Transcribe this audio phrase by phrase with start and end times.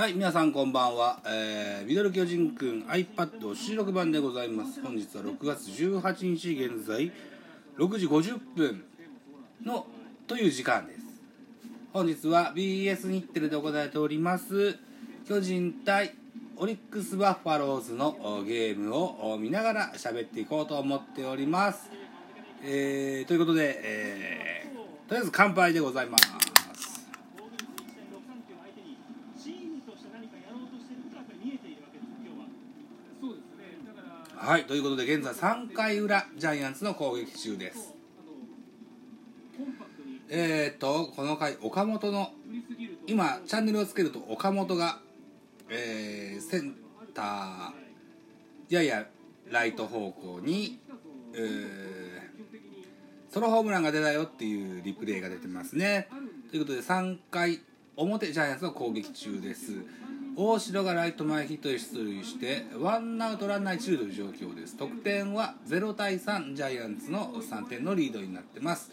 [0.00, 1.20] はい、皆さんこんばんは。
[1.26, 4.80] えー、ミドル巨人くん iPad 収録版でございます。
[4.80, 7.12] 本日は6月18日現在
[7.76, 8.82] 6時50分
[9.62, 9.86] の
[10.26, 11.00] という時間です。
[11.92, 14.78] 本日は BS 日テレで行われております
[15.28, 16.14] 巨人対
[16.56, 21.90] オリックス・バッファローズのゲームを見ながら喋っていこうと思っております。
[22.64, 26.39] えー、ということで、えー、とりあえず乾杯でございます。
[34.50, 37.94] はい、ということで現在3回裏ジャイアンツの攻撃中です。
[40.28, 42.32] えー、っとこの回岡本の
[43.06, 44.98] 今チャンネルをつけると岡本が、
[45.68, 46.74] えー、セン
[47.14, 49.06] ターやや
[49.52, 50.80] ライト方向に、
[51.32, 56.08] えー、ソロホームランが出たよっていうリプレイが出てますね。
[56.50, 57.60] ということで3回
[57.94, 59.74] 表ジャイアンツの攻撃中です。
[60.36, 64.76] 大城がライト前ヒットで出塁してワンアウトランナー一塁という状況です。
[64.76, 68.90] 得点は0対3ジャイアンツの3点のリードになってます。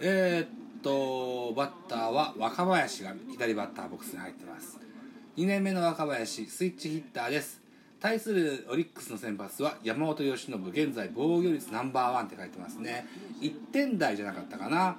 [0.00, 4.78] えー、っとバッターは若林が左バッターボックスに入ってます。
[5.36, 7.60] 2年目の若林スイッチヒッターです。
[8.00, 13.06] 対するオリックスの先発は山本由伸現在防御率ナンバーワンって書いてますね。
[13.40, 14.96] 1点台じゃなかったかな。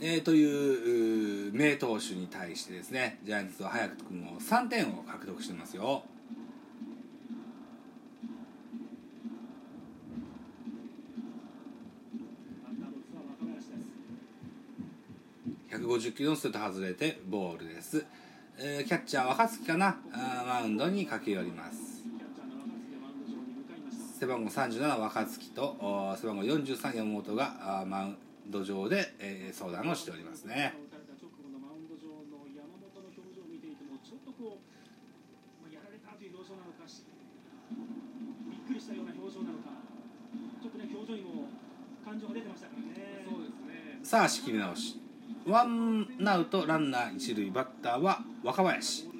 [0.00, 6.02] えー、という名投手に対してですねジャイアンツは早くも3点を獲得してますよ。
[15.70, 18.06] 150キロのストレート外れてボールです、
[18.58, 19.98] えー、キャッチャー若月かな？
[20.46, 22.02] マウンドに駆け寄ります。
[24.18, 28.16] 背番号37若月と背番号43山本がマウン
[28.48, 30.74] ド上で、えー、相談をしておりますね。
[44.16, 44.98] さあ仕切り直し。
[45.46, 49.10] ワンアウトランナー一塁バッターは若林。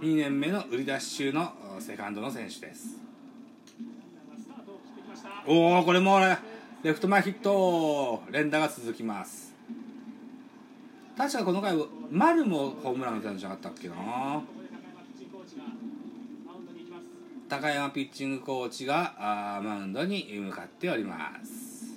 [0.00, 3.00] 2年目の売り出し中のセカンドの選手です。
[5.48, 6.20] おおこれも
[6.84, 8.22] レフト前ヒット。
[8.30, 9.52] 連打が続きます。
[11.18, 11.76] 確かこの回
[12.12, 13.94] 丸もホームラン打たんじゃなかったっけな。
[17.48, 21.93] 高山ピッチングコーチがあマウンドに向かっております。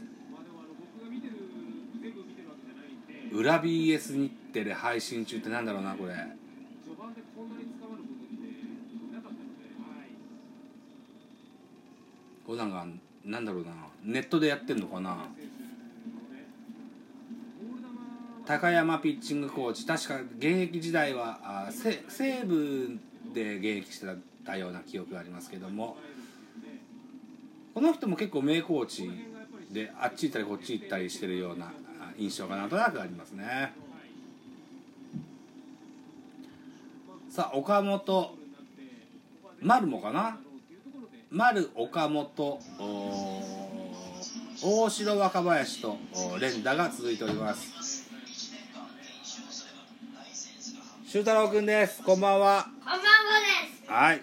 [3.32, 6.14] 裏 BS 日テレ配信中ってなんだろうなこれ。
[12.46, 12.88] これなんか
[13.26, 13.72] なんだろうな。
[14.04, 15.28] ネットでやってんのかな。
[18.46, 19.86] 高山ピッチングコーチ。
[19.86, 22.98] 確か現役時代はあ西西武
[23.34, 24.08] で現役して
[24.46, 25.98] たような記憶がありますけども。
[27.78, 29.08] この人も結構名コーチ
[29.72, 31.72] であっち行ったりこっち行ったりしてるような
[32.18, 33.74] 印象がなんとなくありますね。
[37.30, 38.36] さあ岡本
[39.62, 40.40] 丸もかな？
[41.30, 42.60] 丸岡本
[44.64, 45.98] 大城若林と
[46.40, 48.08] 連打が続いております。
[51.06, 52.02] 修太郎くんです。
[52.02, 52.66] こんばんは。
[52.66, 53.92] こんばんはです。
[53.92, 54.22] はい。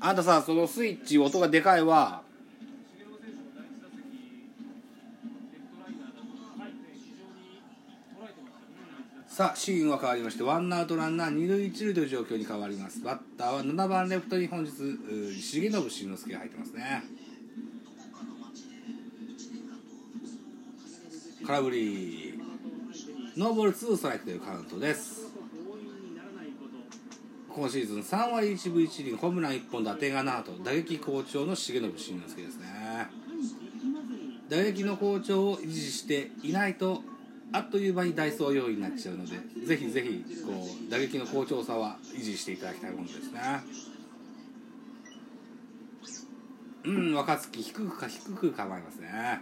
[0.00, 2.22] あんたさそのスイッチ音がでかいわ
[9.38, 13.00] さあシーンは変わりましてワンアウトランナー二塁一塁という状況に変わります。
[13.04, 17.04] バッターは7番レフトに本日重信慎之介が入ってますね。
[21.46, 22.40] 空振り。
[23.36, 25.28] ノーボールツーストライクというカウントです。
[27.48, 33.06] 今シーズン3割1分1厘ホームラン1本打点が7と打撃好調の重信慎之介ですね。
[34.48, 37.04] 打撃の好調を維持していないと
[37.52, 43.40] あっという間にダイソー要員になっちゃうのでぜひぜひこう打撃の好調さは維持していただきたいものですね。
[46.84, 49.40] うん若月低くか低く構えますね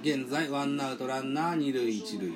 [0.00, 2.32] 現在ワンアウトランナー二塁一塁。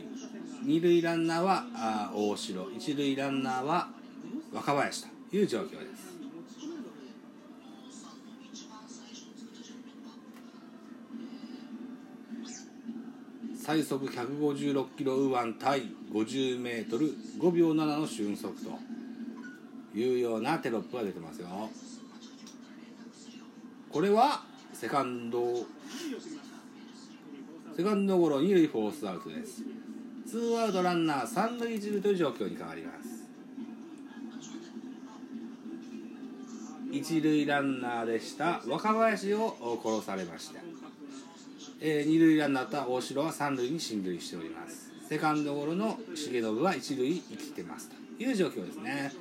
[0.64, 2.70] 二塁ランナーはあ大城。
[2.72, 3.88] 一塁ランナーは
[4.52, 6.11] 若林という状況です。
[13.72, 17.06] 最速156キロ右腕対50メートル
[17.40, 21.48] 5秒7の俊足というようなテロップが出てますよ。
[23.90, 24.42] これは
[24.74, 25.64] セカンド
[27.74, 29.62] セカンドゴロ二塁フォースアウトです。
[30.28, 33.24] ツーアウトランナー三塁一塁という状況に変わります
[36.90, 38.60] 一塁ランナーでした。
[38.66, 40.60] 若林を殺されました、
[41.84, 44.92] えー、二塁ランナーだった大城は三塁に進塁しております。
[45.08, 49.12] セカンドゴロの重信は一塁生きてますという状況ですね。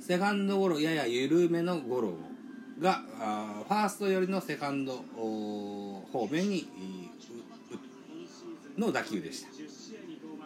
[0.00, 2.14] セカンドゴロやや緩めのゴロ
[2.80, 6.66] があファースト寄りのセカンド方面に
[8.78, 9.48] の打球でした。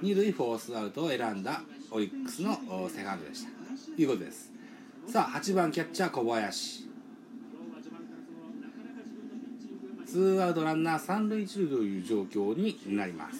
[0.02, 1.62] 二塁フォースアウトを選んだ
[1.92, 2.58] オリックスの
[2.90, 3.50] セカンドでした。
[3.94, 4.50] ということです。
[5.06, 6.85] さあ8番キャッチャー小林。
[10.16, 13.36] ツーアウトランナー三塁一塁という状況になります。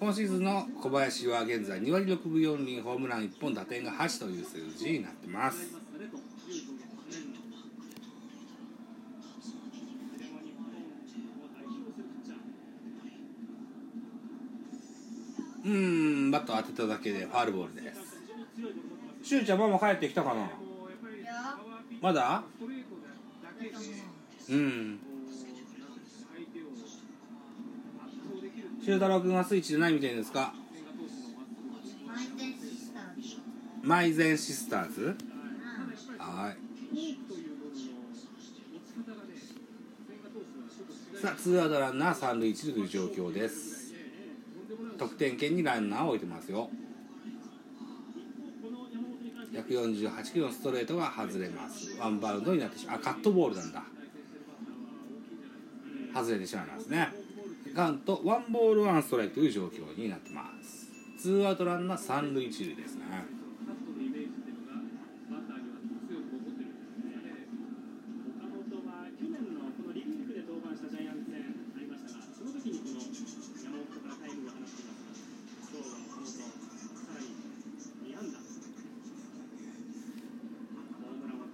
[0.00, 5.75] 今シーズンの小林は現在2割6分4厘ホームラン1本打点が8という数字になってます。
[15.66, 19.28] うんバット当てただけでファールボールです。
[19.28, 20.48] しゅうちゃんママ帰ってきたかな？
[22.00, 22.44] まだ？
[24.48, 24.98] うん。
[28.84, 30.54] 修太郎君はスイッチで何見てるんですか？
[33.82, 35.16] マイゼンシスターズ。
[36.18, 36.56] はい。
[41.20, 43.85] さあツーアウトランナー三塁一塁という状況です
[44.96, 46.70] 得点圏にランナーを置いてますよ。
[49.52, 51.96] 148キロのストレートが外れます。
[51.98, 52.96] ワンバウンドになってしまう。
[52.96, 53.82] あカットボールなんだ。
[56.14, 57.08] 外れてしまいますね。
[57.74, 60.90] カウントワンボールワンストライクという状況になってます。
[61.20, 63.04] ツーアウトランナー三塁一塁ですね。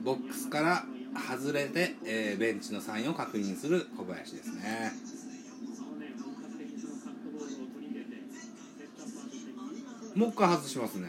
[0.03, 0.85] ボックスから
[1.15, 4.93] 外れて、えー、ベンチのサインを確認する小林ですね。
[10.15, 11.09] もう一回外しますね。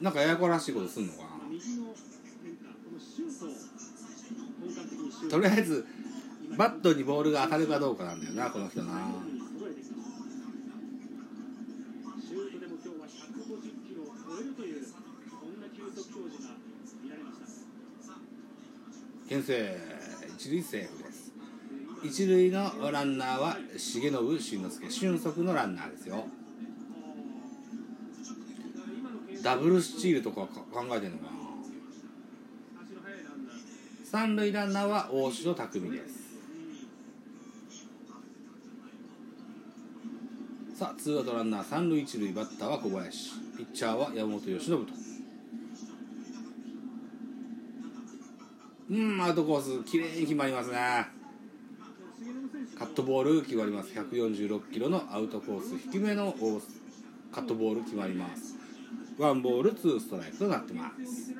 [0.00, 1.28] なんかややこらしいことすんのかな。
[5.28, 5.86] とりあえず
[6.56, 9.00] バットにボールが当たるかどうかなんだよなこの人な。
[19.30, 19.78] 牽制
[20.36, 21.32] 一塁セーフです。
[22.02, 24.10] 一塁のランナーは重信
[24.40, 26.26] 慎之介俊足のランナーですよ。
[29.40, 31.30] ダブルスチールとか考えてんのかな。
[34.04, 36.30] 三塁ランナーは大城匠です。
[40.76, 43.30] さあツーアウトランナー三塁一塁バッターは小林。
[43.56, 45.09] ピッチャーは山本由伸と。
[48.90, 51.06] うんアウトコース綺麗に決まりますね。
[52.76, 53.90] カットボール決まります。
[53.90, 56.34] 146キロのアウトコース低めの
[57.32, 58.56] カットボール決まります。
[59.16, 61.32] ワンボールツーストライクとなってます。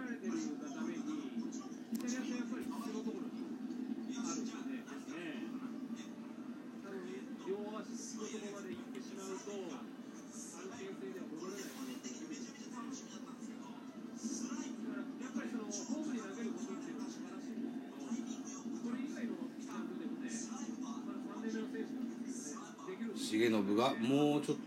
[23.49, 24.59] 重信がもうちょっ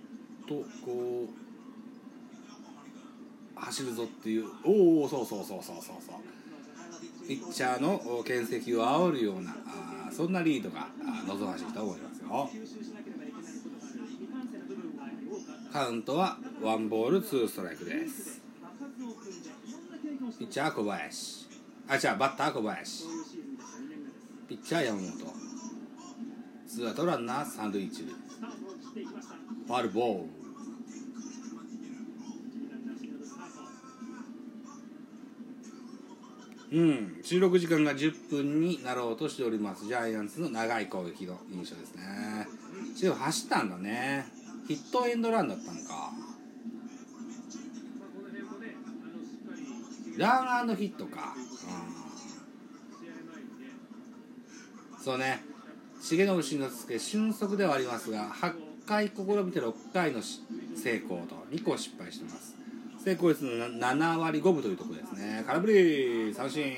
[0.47, 1.27] とこ
[3.55, 4.45] う走るぞっていう。
[4.63, 5.95] おおそうそうそうそうそう。
[6.05, 6.15] そう
[7.27, 10.89] ピッチャーの牽制を煽るようなあそんなリードが
[11.25, 12.49] 望ましいと思いますよ。
[15.71, 18.41] カウントはワンボールツーストライクです。
[20.37, 21.47] ピッチャー小林
[21.87, 23.05] あじゃあバッター小林
[24.49, 25.11] ピッチャー山本。
[26.67, 28.22] ツーアウトランナー三塁一塁。
[28.43, 30.43] ファールボール
[36.73, 39.85] うん収録時間が10分になろうとしております。
[39.85, 42.47] ジャイアンツの長い攻撃の印象ですね。
[43.11, 44.25] 走ったんだね。
[44.67, 46.11] ヒットエンドランだったのか。
[50.17, 51.35] ランヒットか、
[54.97, 55.52] うん、そうね。
[56.03, 58.53] 重信慎之介俊足ではありますが8
[58.85, 62.55] 回試みて6回の成功と2個失敗してます。
[63.03, 65.43] 成功率の7割5分というところですね。
[65.47, 66.73] 空振り三振。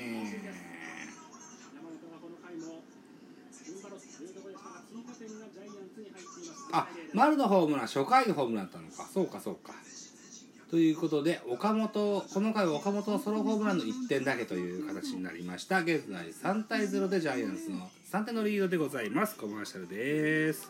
[6.72, 9.08] あ丸のホームラン初回のホームランだったのか。
[9.12, 9.72] そうかそうか。
[10.70, 15.80] ということで岡本この回は岡本ソロホームランの1点だけという形になりました。
[15.80, 19.36] 現在3対0でジャイアンツの3点のリードでございます。
[19.36, 20.68] コマーシャルです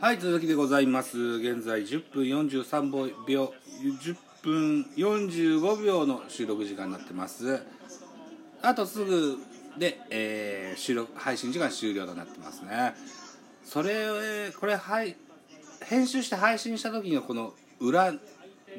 [0.00, 1.18] はい続きでございます。
[1.18, 7.62] 現在10分43秒10分45秒の収録時間になってます。
[8.60, 9.38] あとすぐ
[9.78, 12.94] で、えー、収録配信時間終了となってますね。
[13.64, 15.16] それこれはい
[15.90, 18.14] 編集して配信した時のこの裏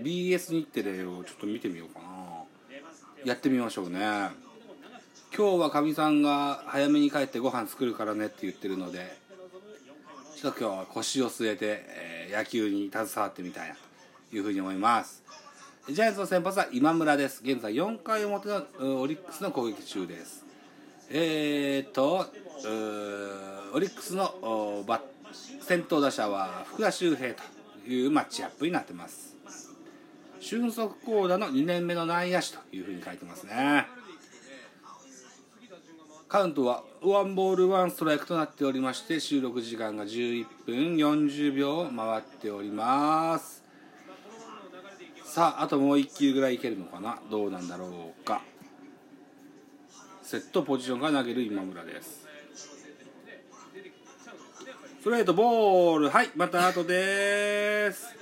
[0.01, 2.05] BS 日テレをちょっと見てみようかな。
[3.25, 3.99] やってみましょうね。
[5.35, 9.17] 今日はかみさんが早めに帰ってご飯作るからねって言ってるので
[10.37, 15.21] ちょっと今日は腰を据えて、えー、野球に携わってみたいなというふうに思います。
[15.89, 17.41] ジャイアンツの先発は今村です。
[17.43, 20.45] 現在4回表のオリックスの攻撃中です。
[21.09, 22.25] えー、っと
[23.73, 27.43] オリックスのバッ先頭打者は福田周平と
[27.87, 29.35] いうマッチアップになってます。
[30.39, 33.87] 俊足高打の2年目の内野手というふうに書いてますね。
[36.27, 43.63] カウントはワンボールワンストライクとなっておりまして収録時間が11分40秒回っております。
[45.25, 47.19] さああともう1球ぐらいいけるのかな。
[47.29, 48.41] どうなんだろうか。
[50.23, 52.20] セットポジションが投げる今村です。
[55.01, 56.09] ストレートボール。
[56.11, 58.20] はいまた後です。